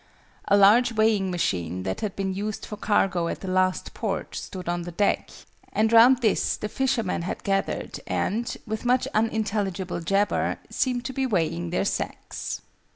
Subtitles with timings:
[0.47, 4.67] A large weighing machine, that had been used for cargo at the last port, stood
[4.67, 5.29] on the deck;
[5.71, 11.27] and round this the fishermen had gathered, and, with much unintelligible jabber, seemed to be
[11.27, 12.61] weighing their sacks.